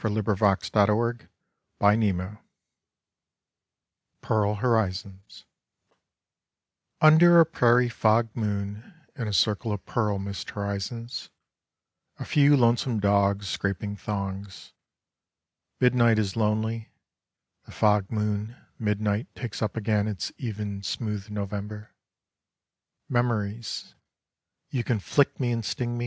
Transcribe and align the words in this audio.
Slabs 0.03 0.17
of 0.17 0.25
the 0.25 0.57
Sunburnt 0.71 0.97
West 0.97 1.27
49 1.79 2.39
PEARL 4.23 4.55
HORIZONS 4.55 5.45
Under 6.99 7.39
a 7.39 7.45
prairie 7.45 7.87
fog 7.87 8.27
moon 8.33 8.95
in 9.15 9.27
a 9.27 9.31
circle 9.33 9.71
of 9.71 9.85
pearl 9.85 10.17
mist 10.17 10.49
horizons, 10.49 11.29
a 12.17 12.25
few 12.25 12.57
lonesome 12.57 12.99
dogs 12.99 13.47
scraping 13.47 13.95
thongs, 13.95 14.73
midnight 15.79 16.17
is 16.17 16.35
lonely; 16.35 16.89
the 17.67 17.71
fog 17.71 18.09
moon 18.09 18.55
midnight 18.79 19.27
takes 19.35 19.61
up 19.61 19.77
again 19.77 20.07
its 20.07 20.31
even 20.39 20.81
smooth 20.81 21.29
November. 21.29 21.91
Memories: 23.07 23.93
you 24.71 24.83
can 24.83 24.97
flick 24.97 25.39
me 25.39 25.51
and 25.51 25.63
sting 25.63 25.99
me. 25.99 25.99